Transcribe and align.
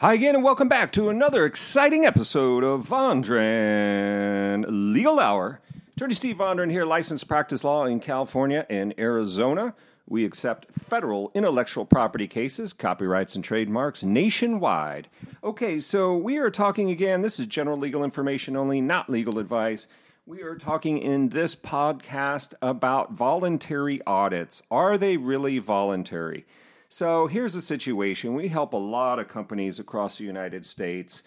Hi 0.00 0.14
again, 0.14 0.34
and 0.34 0.42
welcome 0.42 0.66
back 0.66 0.92
to 0.92 1.10
another 1.10 1.44
exciting 1.44 2.06
episode 2.06 2.64
of 2.64 2.88
Vondran 2.88 4.64
Legal 4.66 5.20
Hour. 5.20 5.60
Attorney 5.94 6.14
Steve 6.14 6.38
Vondran 6.38 6.70
here, 6.70 6.86
licensed 6.86 7.28
practice 7.28 7.64
law 7.64 7.84
in 7.84 8.00
California 8.00 8.64
and 8.70 8.94
Arizona. 8.98 9.74
We 10.08 10.24
accept 10.24 10.72
federal 10.72 11.30
intellectual 11.34 11.84
property 11.84 12.26
cases, 12.26 12.72
copyrights, 12.72 13.34
and 13.34 13.44
trademarks 13.44 14.02
nationwide. 14.02 15.08
Okay, 15.44 15.78
so 15.78 16.16
we 16.16 16.38
are 16.38 16.50
talking 16.50 16.90
again. 16.90 17.20
This 17.20 17.38
is 17.38 17.44
general 17.44 17.76
legal 17.76 18.02
information 18.02 18.56
only, 18.56 18.80
not 18.80 19.10
legal 19.10 19.38
advice. 19.38 19.86
We 20.24 20.40
are 20.40 20.56
talking 20.56 20.96
in 20.96 21.28
this 21.28 21.54
podcast 21.54 22.54
about 22.62 23.12
voluntary 23.12 24.00
audits. 24.06 24.62
Are 24.70 24.96
they 24.96 25.18
really 25.18 25.58
voluntary? 25.58 26.46
So 26.92 27.28
here's 27.28 27.54
the 27.54 27.60
situation 27.60 28.34
we 28.34 28.48
help 28.48 28.72
a 28.72 28.76
lot 28.76 29.20
of 29.20 29.28
companies 29.28 29.78
across 29.78 30.18
the 30.18 30.24
United 30.24 30.66
States. 30.66 31.22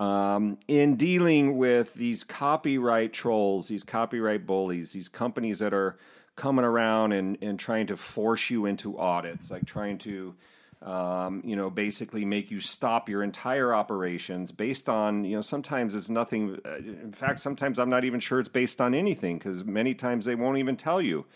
Um, 0.00 0.56
in 0.66 0.96
dealing 0.96 1.58
with 1.58 1.92
these 1.94 2.24
copyright 2.24 3.12
trolls, 3.12 3.68
these 3.68 3.84
copyright 3.84 4.46
bullies, 4.46 4.92
these 4.92 5.10
companies 5.10 5.58
that 5.58 5.74
are 5.74 5.98
coming 6.34 6.64
around 6.64 7.12
and, 7.12 7.36
and 7.42 7.58
trying 7.58 7.86
to 7.88 7.96
force 7.98 8.48
you 8.48 8.64
into 8.64 8.98
audits, 8.98 9.50
like 9.50 9.66
trying 9.66 9.98
to, 9.98 10.34
um, 10.80 11.42
you 11.44 11.56
know, 11.56 11.68
basically 11.68 12.24
make 12.24 12.50
you 12.50 12.58
stop 12.58 13.06
your 13.06 13.22
entire 13.22 13.74
operations 13.74 14.50
based 14.50 14.88
on, 14.88 15.26
you 15.26 15.36
know, 15.36 15.42
sometimes 15.42 15.94
it's 15.94 16.08
nothing. 16.08 16.58
uh, 16.64 16.76
In 16.76 17.12
fact, 17.12 17.40
sometimes 17.40 17.78
I'm 17.78 17.90
not 17.90 18.04
even 18.04 18.18
sure 18.18 18.40
it's 18.40 18.48
based 18.48 18.80
on 18.80 18.94
anything 18.94 19.36
because 19.36 19.62
many 19.62 19.94
times 19.94 20.24
they 20.24 20.34
won't 20.34 20.56
even 20.56 20.76
tell 20.76 21.02
you. 21.02 21.26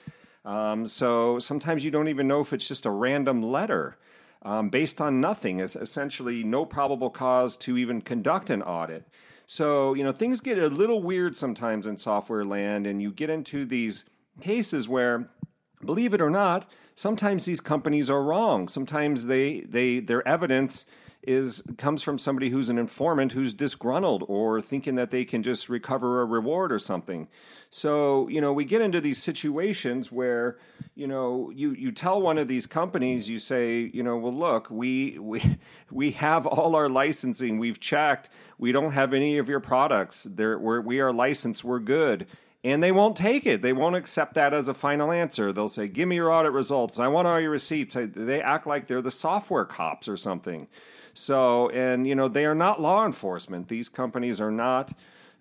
Um, 0.46 0.86
so 0.86 1.40
sometimes 1.40 1.84
you 1.84 1.90
don't 1.90 2.08
even 2.08 2.28
know 2.28 2.40
if 2.40 2.52
it's 2.52 2.68
just 2.68 2.86
a 2.86 2.90
random 2.90 3.42
letter 3.42 3.98
um, 4.42 4.68
based 4.70 5.00
on 5.00 5.20
nothing, 5.20 5.58
is 5.58 5.74
essentially 5.74 6.44
no 6.44 6.64
probable 6.64 7.10
cause 7.10 7.56
to 7.56 7.76
even 7.76 8.00
conduct 8.00 8.48
an 8.48 8.62
audit. 8.62 9.08
So, 9.44 9.92
you 9.94 10.04
know, 10.04 10.12
things 10.12 10.40
get 10.40 10.58
a 10.58 10.68
little 10.68 11.02
weird 11.02 11.36
sometimes 11.36 11.86
in 11.86 11.98
software 11.98 12.44
land, 12.44 12.86
and 12.86 13.02
you 13.02 13.10
get 13.10 13.28
into 13.28 13.64
these 13.64 14.04
cases 14.40 14.88
where, 14.88 15.30
believe 15.84 16.14
it 16.14 16.20
or 16.20 16.30
not, 16.30 16.70
sometimes 16.94 17.44
these 17.44 17.60
companies 17.60 18.08
are 18.08 18.22
wrong. 18.22 18.68
Sometimes 18.68 19.26
they, 19.26 19.60
they 19.62 19.98
their 19.98 20.26
evidence 20.26 20.86
is 21.26 21.62
comes 21.76 22.02
from 22.02 22.18
somebody 22.18 22.50
who's 22.50 22.68
an 22.68 22.78
informant 22.78 23.32
who's 23.32 23.52
disgruntled 23.52 24.24
or 24.28 24.60
thinking 24.60 24.94
that 24.94 25.10
they 25.10 25.24
can 25.24 25.42
just 25.42 25.68
recover 25.68 26.20
a 26.22 26.24
reward 26.24 26.72
or 26.72 26.78
something. 26.78 27.28
So, 27.68 28.28
you 28.28 28.40
know, 28.40 28.52
we 28.52 28.64
get 28.64 28.80
into 28.80 29.00
these 29.00 29.22
situations 29.22 30.12
where, 30.12 30.56
you 30.94 31.06
know, 31.06 31.50
you, 31.54 31.72
you 31.72 31.90
tell 31.90 32.20
one 32.20 32.38
of 32.38 32.48
these 32.48 32.66
companies, 32.66 33.28
you 33.28 33.38
say, 33.38 33.90
you 33.92 34.02
know, 34.02 34.16
well, 34.16 34.32
look, 34.32 34.70
we, 34.70 35.18
we, 35.18 35.58
we 35.90 36.12
have 36.12 36.46
all 36.46 36.76
our 36.76 36.88
licensing, 36.88 37.58
we've 37.58 37.80
checked, 37.80 38.30
we 38.56 38.72
don't 38.72 38.92
have 38.92 39.12
any 39.12 39.36
of 39.36 39.48
your 39.48 39.60
products, 39.60 40.24
There, 40.24 40.58
we're, 40.58 40.80
we 40.80 41.00
are 41.00 41.12
licensed, 41.12 41.64
we're 41.64 41.80
good. 41.80 42.26
And 42.64 42.82
they 42.82 42.90
won't 42.90 43.16
take 43.16 43.46
it. 43.46 43.62
They 43.62 43.72
won't 43.72 43.94
accept 43.94 44.34
that 44.34 44.52
as 44.52 44.66
a 44.66 44.74
final 44.74 45.12
answer. 45.12 45.52
They'll 45.52 45.68
say, 45.68 45.86
Give 45.86 46.08
me 46.08 46.16
your 46.16 46.32
audit 46.32 46.50
results. 46.50 46.98
I 46.98 47.06
want 47.06 47.28
all 47.28 47.38
your 47.38 47.50
receipts. 47.50 47.96
They 47.96 48.42
act 48.42 48.66
like 48.66 48.88
they're 48.88 49.00
the 49.00 49.12
software 49.12 49.64
cops 49.64 50.08
or 50.08 50.16
something. 50.16 50.66
So, 51.16 51.70
and, 51.70 52.06
you 52.06 52.14
know, 52.14 52.28
they 52.28 52.44
are 52.44 52.54
not 52.54 52.80
law 52.80 53.06
enforcement. 53.06 53.68
These 53.68 53.88
companies 53.88 54.40
are 54.40 54.50
not 54.50 54.92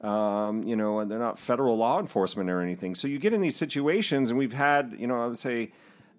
um, 0.01 0.63
you 0.63 0.75
know, 0.75 0.99
and 0.99 1.09
they're 1.09 1.17
not 1.17 1.39
federal 1.39 1.77
law 1.77 1.99
enforcement 1.99 2.49
or 2.49 2.61
anything. 2.61 2.95
So 2.95 3.07
you 3.07 3.17
get 3.17 3.33
in 3.33 3.41
these 3.41 3.55
situations, 3.55 4.29
and 4.29 4.37
we've 4.37 4.53
had, 4.53 4.95
you 4.99 5.07
know, 5.07 5.23
I 5.23 5.27
would 5.27 5.37
say 5.37 5.71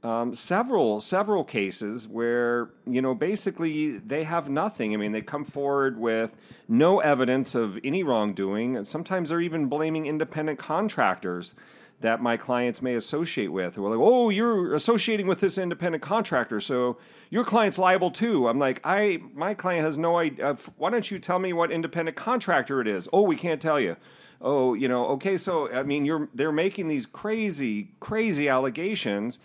um, 0.02 0.34
several 0.34 1.00
several 1.00 1.44
cases 1.44 2.08
where 2.08 2.70
you 2.86 3.02
know 3.02 3.14
basically 3.14 3.98
they 3.98 4.24
have 4.24 4.48
nothing. 4.48 4.92
I 4.94 4.96
mean, 4.96 5.12
they 5.12 5.20
come 5.20 5.44
forward 5.44 5.98
with 5.98 6.34
no 6.68 7.00
evidence 7.00 7.54
of 7.54 7.78
any 7.84 8.02
wrongdoing. 8.02 8.76
And 8.76 8.86
sometimes 8.86 9.28
they're 9.28 9.40
even 9.40 9.66
blaming 9.66 10.06
independent 10.06 10.58
contractors 10.58 11.54
that 12.00 12.20
my 12.20 12.36
clients 12.36 12.82
may 12.82 12.94
associate 12.94 13.52
with. 13.52 13.78
We're 13.78 13.90
like, 13.90 14.00
oh, 14.00 14.28
you're 14.28 14.74
associating 14.74 15.26
with 15.26 15.40
this 15.40 15.56
independent 15.58 16.02
contractor, 16.02 16.60
so 16.60 16.98
your 17.30 17.44
client's 17.44 17.78
liable 17.78 18.10
too. 18.10 18.48
I'm 18.48 18.58
like, 18.58 18.80
I 18.84 19.20
my 19.34 19.54
client 19.54 19.84
has 19.84 19.96
no 19.96 20.18
idea. 20.18 20.50
Uh, 20.50 20.56
why 20.76 20.90
don't 20.90 21.10
you 21.10 21.18
tell 21.18 21.38
me 21.38 21.52
what 21.52 21.70
independent 21.70 22.16
contractor 22.16 22.80
it 22.80 22.86
is? 22.88 23.08
Oh, 23.12 23.22
we 23.22 23.36
can't 23.36 23.60
tell 23.60 23.80
you. 23.80 23.96
Oh, 24.40 24.74
you 24.74 24.86
know, 24.86 25.06
okay, 25.08 25.38
so 25.38 25.72
I 25.72 25.82
mean, 25.82 26.04
you're 26.04 26.28
they're 26.34 26.52
making 26.52 26.88
these 26.88 27.06
crazy, 27.06 27.92
crazy 28.00 28.48
allegations. 28.48 29.38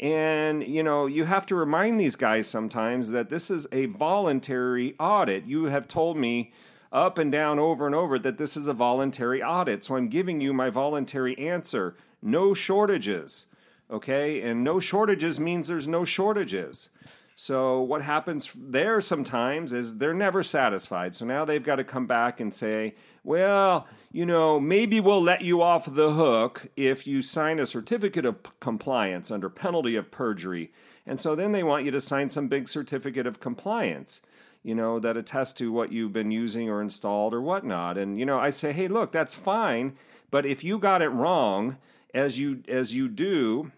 And, 0.00 0.64
you 0.64 0.82
know, 0.82 1.06
you 1.06 1.24
have 1.24 1.46
to 1.46 1.54
remind 1.54 2.00
these 2.00 2.16
guys 2.16 2.48
sometimes 2.48 3.10
that 3.10 3.30
this 3.30 3.48
is 3.48 3.68
a 3.70 3.86
voluntary 3.86 4.96
audit. 4.98 5.44
You 5.46 5.66
have 5.66 5.86
told 5.86 6.16
me 6.16 6.52
up 6.94 7.18
and 7.18 7.30
down 7.32 7.58
over 7.58 7.84
and 7.84 7.94
over 7.94 8.18
that 8.20 8.38
this 8.38 8.56
is 8.56 8.68
a 8.68 8.72
voluntary 8.72 9.42
audit. 9.42 9.84
So 9.84 9.96
I'm 9.96 10.08
giving 10.08 10.40
you 10.40 10.54
my 10.54 10.70
voluntary 10.70 11.36
answer. 11.36 11.96
No 12.22 12.54
shortages. 12.54 13.46
Okay? 13.90 14.40
And 14.40 14.62
no 14.62 14.80
shortages 14.80 15.40
means 15.40 15.66
there's 15.66 15.88
no 15.88 16.04
shortages. 16.04 16.88
So 17.36 17.80
what 17.80 18.02
happens 18.02 18.52
there 18.56 19.00
sometimes 19.00 19.72
is 19.72 19.98
they're 19.98 20.14
never 20.14 20.44
satisfied. 20.44 21.16
So 21.16 21.26
now 21.26 21.44
they've 21.44 21.64
got 21.64 21.76
to 21.76 21.84
come 21.84 22.06
back 22.06 22.38
and 22.38 22.54
say, 22.54 22.94
well, 23.24 23.88
you 24.12 24.24
know, 24.24 24.60
maybe 24.60 25.00
we'll 25.00 25.20
let 25.20 25.42
you 25.42 25.60
off 25.60 25.92
the 25.92 26.12
hook 26.12 26.68
if 26.76 27.08
you 27.08 27.20
sign 27.20 27.58
a 27.58 27.66
certificate 27.66 28.24
of 28.24 28.36
compliance 28.60 29.32
under 29.32 29.50
penalty 29.50 29.96
of 29.96 30.12
perjury. 30.12 30.70
And 31.04 31.18
so 31.18 31.34
then 31.34 31.50
they 31.50 31.64
want 31.64 31.84
you 31.84 31.90
to 31.90 32.00
sign 32.00 32.30
some 32.30 32.46
big 32.46 32.68
certificate 32.68 33.26
of 33.26 33.40
compliance 33.40 34.20
you 34.64 34.74
know, 34.74 34.98
that 34.98 35.16
attest 35.16 35.58
to 35.58 35.70
what 35.70 35.92
you've 35.92 36.12
been 36.12 36.32
using 36.32 36.68
or 36.68 36.80
installed 36.80 37.34
or 37.34 37.40
whatnot. 37.40 37.96
And, 37.96 38.18
you 38.18 38.24
know, 38.24 38.38
I 38.38 38.50
say, 38.50 38.72
hey, 38.72 38.88
look, 38.88 39.12
that's 39.12 39.34
fine. 39.34 39.96
But 40.30 40.46
if 40.46 40.64
you 40.64 40.78
got 40.78 41.02
it 41.02 41.10
wrong, 41.10 41.76
as 42.12 42.38
you 42.38 42.62
as 42.66 42.94
you 42.94 43.08
do, 43.08 43.70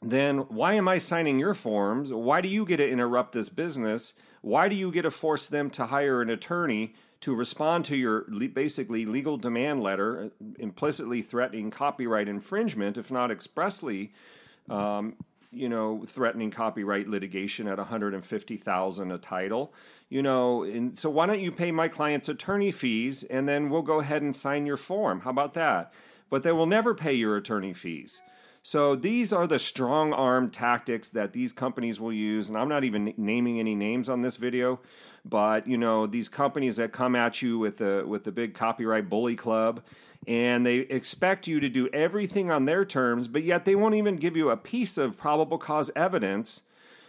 then 0.00 0.38
why 0.48 0.74
am 0.74 0.86
I 0.86 0.98
signing 0.98 1.38
your 1.38 1.54
forms? 1.54 2.12
Why 2.12 2.40
do 2.40 2.48
you 2.48 2.64
get 2.64 2.76
to 2.78 2.88
interrupt 2.88 3.32
this 3.32 3.48
business? 3.48 4.14
Why 4.42 4.68
do 4.68 4.76
you 4.76 4.90
get 4.90 5.02
to 5.02 5.10
force 5.10 5.48
them 5.48 5.68
to 5.70 5.86
hire 5.86 6.22
an 6.22 6.30
attorney 6.30 6.94
to 7.20 7.34
respond 7.34 7.84
to 7.86 7.96
your 7.96 8.22
basically 8.22 9.04
legal 9.04 9.36
demand 9.36 9.82
letter, 9.82 10.30
implicitly 10.58 11.20
threatening 11.20 11.70
copyright 11.70 12.28
infringement, 12.28 12.96
if 12.96 13.10
not 13.10 13.30
expressly 13.30 14.12
um, 14.70 15.16
you 15.52 15.68
know, 15.68 16.04
threatening 16.06 16.50
copyright 16.50 17.08
litigation 17.08 17.66
at 17.66 17.78
150,000 17.78 19.10
a 19.10 19.18
title. 19.18 19.72
You 20.08 20.22
know, 20.22 20.64
and 20.64 20.98
so 20.98 21.08
why 21.08 21.26
don't 21.26 21.40
you 21.40 21.52
pay 21.52 21.70
my 21.70 21.88
clients 21.88 22.28
attorney 22.28 22.72
fees 22.72 23.22
and 23.22 23.48
then 23.48 23.70
we'll 23.70 23.82
go 23.82 24.00
ahead 24.00 24.22
and 24.22 24.34
sign 24.34 24.66
your 24.66 24.76
form. 24.76 25.20
How 25.20 25.30
about 25.30 25.54
that? 25.54 25.92
But 26.28 26.42
they 26.42 26.52
will 26.52 26.66
never 26.66 26.94
pay 26.94 27.14
your 27.14 27.36
attorney 27.36 27.72
fees. 27.72 28.20
So 28.62 28.94
these 28.94 29.32
are 29.32 29.46
the 29.46 29.58
strong 29.58 30.12
arm 30.12 30.50
tactics 30.50 31.08
that 31.10 31.32
these 31.32 31.52
companies 31.52 31.98
will 31.98 32.12
use 32.12 32.48
and 32.48 32.58
I'm 32.58 32.68
not 32.68 32.84
even 32.84 33.14
naming 33.16 33.58
any 33.58 33.74
names 33.74 34.08
on 34.08 34.22
this 34.22 34.36
video, 34.36 34.80
but 35.24 35.66
you 35.66 35.78
know, 35.78 36.06
these 36.06 36.28
companies 36.28 36.76
that 36.76 36.92
come 36.92 37.16
at 37.16 37.40
you 37.40 37.58
with 37.58 37.78
the 37.78 38.04
with 38.06 38.24
the 38.24 38.32
big 38.32 38.54
copyright 38.54 39.08
bully 39.08 39.36
club 39.36 39.82
and 40.26 40.66
they 40.66 40.76
expect 40.76 41.46
you 41.46 41.60
to 41.60 41.68
do 41.68 41.88
everything 41.92 42.50
on 42.50 42.66
their 42.66 42.84
terms, 42.84 43.26
but 43.26 43.42
yet 43.42 43.64
they 43.64 43.74
won't 43.74 43.94
even 43.94 44.16
give 44.16 44.36
you 44.36 44.50
a 44.50 44.56
piece 44.56 44.98
of 44.98 45.16
probable 45.16 45.56
cause 45.56 45.90
evidence 45.96 46.62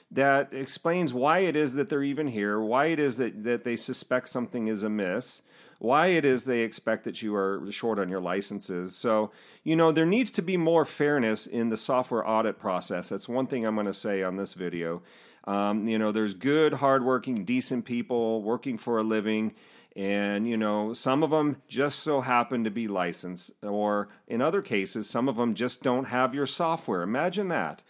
that 0.10 0.54
explains 0.54 1.14
why 1.14 1.40
it 1.40 1.56
is 1.56 1.74
that 1.76 1.90
they're 1.90 2.04
even 2.04 2.28
here, 2.28 2.60
why 2.60 2.88
it 2.88 3.00
is 3.00 3.18
that, 3.18 3.44
that 3.44 3.64
they 3.64 3.76
suspect 3.76 4.28
something 4.30 4.68
is 4.68 4.84
amiss, 4.84 5.42
why 5.82 6.08
it 6.08 6.24
is 6.24 6.46
they 6.46 6.60
expect 6.60 7.06
that 7.06 7.24
you 7.24 7.34
are 7.34 7.64
short 7.72 7.98
on 7.98 8.08
your 8.08 8.22
licenses. 8.22 8.96
So, 8.96 9.32
you 9.64 9.76
know, 9.76 9.92
there 9.92 10.06
needs 10.06 10.30
to 10.34 10.44
be 10.44 10.56
more 10.56 10.86
fairness 10.86 11.48
in 11.48 11.70
the 11.70 11.76
software 11.76 12.28
audit 12.28 12.60
process. 12.60 13.10
That's 13.10 13.28
one 13.28 13.48
thing 13.48 13.66
I'm 13.66 13.74
going 13.74 13.88
to 13.88 13.94
say 13.94 14.22
on 14.22 14.36
this 14.36 14.54
video. 14.54 15.02
Um, 15.46 15.88
you 15.88 15.98
know, 15.98 16.12
there's 16.12 16.36
good, 16.36 16.74
hardworking, 16.74 17.46
decent 17.46 17.86
people 17.86 18.44
working 18.44 18.78
for 18.78 19.00
a 19.00 19.04
living 19.04 19.56
and, 19.96 20.48
you 20.48 20.56
know, 20.56 20.94
some 20.94 21.24
of 21.24 21.32
them 21.32 21.64
just 21.68 22.00
so 22.00 22.22
happen 22.22 22.64
to 22.64 22.70
be 22.70 22.88
licensed, 22.88 23.52
or 23.64 24.08
in 24.28 24.42
other 24.42 24.62
cases, 24.62 25.10
some 25.10 25.28
of 25.28 25.36
them 25.36 25.54
just 25.56 25.82
don't 25.82 26.06
have 26.06 26.34
your 26.34 26.46
software. 26.46 27.02
Imagine 27.02 27.48
that. 27.50 27.82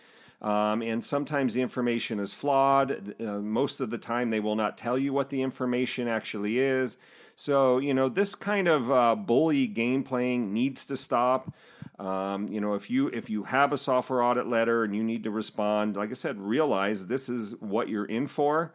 Um, 0.42 0.82
and 0.82 1.06
sometimes 1.06 1.54
the 1.54 1.62
information 1.62 2.20
is 2.20 2.34
flawed. 2.34 3.14
Uh, 3.22 3.34
most 3.34 3.82
of 3.82 3.92
the 3.92 4.00
time, 4.00 4.30
they 4.30 4.40
will 4.40 4.56
not 4.56 4.78
tell 4.78 4.98
you 4.98 5.14
what 5.14 5.30
the 5.30 5.44
information 5.44 6.08
actually 6.08 6.58
is. 6.58 6.98
So, 7.36 7.80
you 7.80 7.94
know, 7.94 8.10
this 8.10 8.36
kind 8.36 8.68
of 8.68 8.92
uh, 8.92 9.16
bully 9.16 9.68
game 9.68 10.04
playing 10.04 10.54
needs 10.54 10.86
to 10.86 10.98
stop. 10.98 11.54
Um, 12.00 12.48
you 12.48 12.60
know, 12.60 12.74
if 12.74 12.90
you 12.90 13.08
if 13.10 13.30
you 13.30 13.44
have 13.44 13.72
a 13.72 13.78
software 13.78 14.24
audit 14.24 14.48
letter 14.48 14.84
and 14.84 14.96
you 14.96 15.04
need 15.04 15.24
to 15.24 15.32
respond, 15.32 15.96
like 15.96 16.10
I 16.10 16.14
said, 16.14 16.40
realize 16.40 17.08
this 17.08 17.30
is 17.30 17.56
what 17.60 17.90
you're 17.90 18.06
in 18.06 18.28
for. 18.28 18.74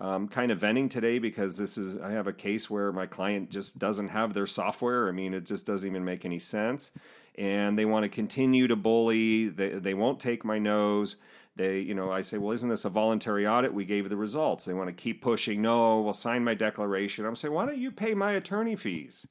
Um, 0.00 0.28
kind 0.28 0.52
of 0.52 0.58
venting 0.58 0.88
today 0.88 1.18
because 1.18 1.56
this 1.56 1.76
is 1.76 1.98
I 1.98 2.12
have 2.12 2.28
a 2.28 2.32
case 2.32 2.70
where 2.70 2.92
my 2.92 3.06
client 3.06 3.50
just 3.50 3.80
doesn't 3.80 4.10
have 4.10 4.32
their 4.32 4.46
software. 4.46 5.08
I 5.08 5.12
mean, 5.12 5.34
it 5.34 5.44
just 5.44 5.66
doesn't 5.66 5.88
even 5.88 6.04
make 6.04 6.24
any 6.24 6.38
sense, 6.38 6.92
and 7.34 7.76
they 7.76 7.84
want 7.84 8.04
to 8.04 8.08
continue 8.08 8.68
to 8.68 8.76
bully. 8.76 9.48
They 9.48 9.70
they 9.70 9.94
won't 9.94 10.20
take 10.20 10.44
my 10.44 10.60
nose. 10.60 11.16
They, 11.58 11.80
you 11.80 11.92
know, 11.92 12.12
I 12.12 12.22
say, 12.22 12.38
well, 12.38 12.52
isn't 12.52 12.68
this 12.68 12.84
a 12.84 12.88
voluntary 12.88 13.44
audit? 13.44 13.74
We 13.74 13.84
gave 13.84 14.08
the 14.08 14.16
results. 14.16 14.64
They 14.64 14.74
want 14.74 14.88
to 14.88 15.02
keep 15.02 15.20
pushing. 15.20 15.60
No, 15.60 16.00
we'll 16.00 16.12
sign 16.12 16.44
my 16.44 16.54
declaration. 16.54 17.26
I'm 17.26 17.34
saying, 17.34 17.52
why 17.52 17.66
don't 17.66 17.78
you 17.78 17.90
pay 17.90 18.14
my 18.14 18.32
attorney 18.32 18.76
fees? 18.76 19.26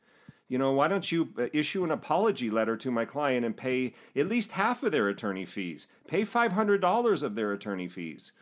You 0.50 0.58
know, 0.58 0.74
why 0.74 0.90
don't 0.90 1.10
you 1.10 1.30
uh, 1.40 1.48
issue 1.54 1.86
an 1.86 1.92
apology 1.92 2.50
letter 2.50 2.76
to 2.76 2.92
my 2.92 3.06
client 3.06 3.46
and 3.46 3.56
pay 3.56 3.94
at 4.14 4.28
least 4.28 4.52
half 4.52 4.84
of 4.84 4.92
their 4.92 5.08
attorney 5.08 5.46
fees? 5.46 5.88
Pay 6.06 6.24
$500 6.24 7.24
of 7.24 7.36
their 7.36 7.54
attorney 7.54 7.88
fees. 7.88 8.34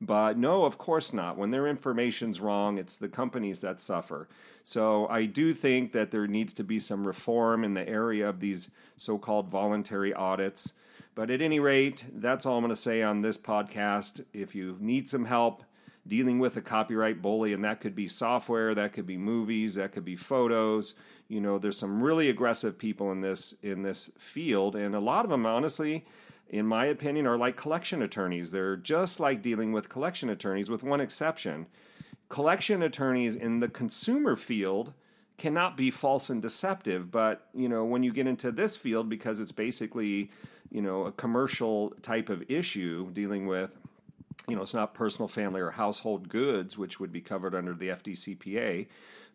But 0.00 0.38
no, 0.38 0.64
of 0.64 0.78
course 0.78 1.12
not. 1.12 1.36
When 1.36 1.50
their 1.50 1.66
information's 1.66 2.40
wrong, 2.40 2.78
it's 2.78 2.96
the 2.96 3.08
companies 3.08 3.60
that 3.62 3.80
suffer. 3.80 4.28
So 4.62 5.08
I 5.08 5.24
do 5.24 5.52
think 5.52 5.90
that 5.92 6.12
there 6.12 6.28
needs 6.28 6.52
to 6.54 6.64
be 6.64 6.78
some 6.78 7.08
reform 7.08 7.64
in 7.64 7.74
the 7.74 7.88
area 7.88 8.28
of 8.28 8.38
these 8.38 8.70
so 8.96 9.18
called 9.18 9.48
voluntary 9.48 10.14
audits. 10.14 10.74
But 11.14 11.30
at 11.30 11.42
any 11.42 11.60
rate, 11.60 12.04
that's 12.12 12.46
all 12.46 12.56
I'm 12.56 12.64
going 12.64 12.74
to 12.74 12.80
say 12.80 13.02
on 13.02 13.20
this 13.20 13.36
podcast. 13.36 14.24
If 14.32 14.54
you 14.54 14.76
need 14.80 15.08
some 15.08 15.26
help 15.26 15.62
dealing 16.06 16.38
with 16.38 16.56
a 16.56 16.62
copyright 16.62 17.20
bully, 17.20 17.52
and 17.52 17.64
that 17.64 17.80
could 17.80 17.94
be 17.94 18.08
software, 18.08 18.74
that 18.74 18.92
could 18.92 19.06
be 19.06 19.16
movies, 19.16 19.74
that 19.74 19.92
could 19.92 20.04
be 20.04 20.16
photos, 20.16 20.94
you 21.28 21.40
know, 21.40 21.58
there's 21.58 21.78
some 21.78 22.02
really 22.02 22.28
aggressive 22.28 22.76
people 22.78 23.10
in 23.10 23.22
this 23.22 23.54
in 23.62 23.82
this 23.82 24.10
field, 24.18 24.76
and 24.76 24.94
a 24.94 25.00
lot 25.00 25.24
of 25.24 25.30
them, 25.30 25.46
honestly, 25.46 26.04
in 26.50 26.66
my 26.66 26.84
opinion, 26.84 27.26
are 27.26 27.38
like 27.38 27.56
collection 27.56 28.02
attorneys. 28.02 28.50
They're 28.50 28.76
just 28.76 29.18
like 29.18 29.40
dealing 29.40 29.72
with 29.72 29.88
collection 29.88 30.28
attorneys, 30.28 30.68
with 30.68 30.82
one 30.82 31.00
exception. 31.00 31.68
Collection 32.28 32.82
attorneys 32.82 33.34
in 33.34 33.60
the 33.60 33.68
consumer 33.68 34.36
field 34.36 34.92
cannot 35.38 35.76
be 35.76 35.90
false 35.90 36.28
and 36.28 36.42
deceptive, 36.42 37.10
but 37.10 37.48
you 37.54 37.68
know, 37.68 37.84
when 37.84 38.02
you 38.02 38.12
get 38.12 38.26
into 38.26 38.52
this 38.52 38.76
field, 38.76 39.08
because 39.08 39.40
it's 39.40 39.52
basically 39.52 40.30
you 40.72 40.82
know 40.82 41.04
a 41.04 41.12
commercial 41.12 41.90
type 42.02 42.28
of 42.28 42.42
issue 42.50 43.10
dealing 43.12 43.46
with 43.46 43.76
you 44.48 44.56
know 44.56 44.62
it's 44.62 44.74
not 44.74 44.94
personal 44.94 45.28
family 45.28 45.60
or 45.60 45.70
household 45.70 46.28
goods 46.28 46.76
which 46.76 46.98
would 46.98 47.12
be 47.12 47.20
covered 47.20 47.54
under 47.54 47.74
the 47.74 47.88
FDCPA 47.88 48.86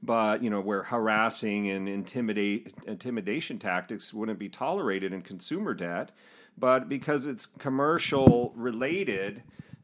but 0.03 0.43
you 0.43 0.49
know 0.49 0.61
where 0.61 0.83
harassing 0.83 1.69
and 1.69 1.87
intimidate 1.87 2.73
intimidation 2.85 3.57
tactics 3.59 4.13
wouldn't 4.13 4.39
be 4.39 4.49
tolerated 4.49 5.13
in 5.13 5.21
consumer 5.21 5.73
debt 5.73 6.11
but 6.57 6.89
because 6.89 7.27
it's 7.27 7.45
commercial 7.45 8.51
related, 8.55 9.43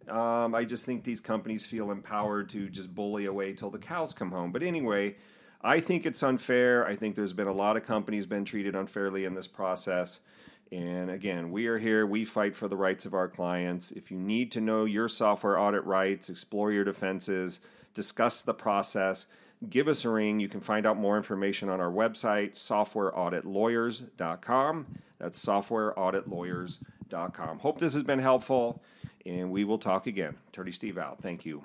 um, 0.09 0.55
I 0.55 0.65
just 0.65 0.85
think 0.85 1.03
these 1.03 1.21
companies 1.21 1.65
feel 1.65 1.91
empowered 1.91 2.49
to 2.49 2.67
just 2.67 2.93
bully 2.95 3.25
away 3.25 3.53
till 3.53 3.69
the 3.69 3.77
cows 3.77 4.13
come 4.13 4.31
home. 4.31 4.51
But 4.51 4.63
anyway, 4.63 5.15
I 5.61 5.79
think 5.79 6.05
it's 6.05 6.23
unfair. 6.23 6.85
I 6.85 6.95
think 6.95 7.15
there's 7.15 7.33
been 7.33 7.47
a 7.47 7.53
lot 7.53 7.77
of 7.77 7.85
companies 7.85 8.25
been 8.25 8.43
treated 8.43 8.75
unfairly 8.75 9.23
in 9.23 9.35
this 9.35 9.47
process. 9.47 10.21
And 10.73 11.09
again, 11.11 11.51
we 11.51 11.67
are 11.67 11.77
here. 11.77 12.07
We 12.07 12.25
fight 12.25 12.55
for 12.55 12.67
the 12.67 12.75
rights 12.75 13.05
of 13.05 13.13
our 13.13 13.27
clients. 13.27 13.91
If 13.91 14.09
you 14.09 14.17
need 14.17 14.51
to 14.53 14.61
know 14.61 14.85
your 14.85 15.07
software 15.07 15.59
audit 15.59 15.85
rights, 15.85 16.29
explore 16.29 16.71
your 16.71 16.83
defenses, 16.83 17.59
discuss 17.93 18.41
the 18.41 18.55
process, 18.55 19.27
give 19.69 19.87
us 19.87 20.03
a 20.03 20.09
ring. 20.09 20.39
You 20.39 20.49
can 20.49 20.61
find 20.61 20.87
out 20.87 20.97
more 20.97 21.15
information 21.15 21.69
on 21.69 21.79
our 21.79 21.91
website, 21.91 22.53
softwareauditlawyers.com. 22.53 24.85
That's 25.19 25.45
softwareauditlawyers.com. 25.45 27.59
Hope 27.59 27.77
this 27.77 27.93
has 27.93 28.03
been 28.03 28.17
helpful, 28.17 28.81
and 29.27 29.51
we 29.51 29.63
will 29.63 29.77
talk 29.77 30.07
again. 30.07 30.37
Attorney 30.47 30.71
Steve 30.71 30.97
out. 30.97 31.21
Thank 31.21 31.45
you. 31.45 31.63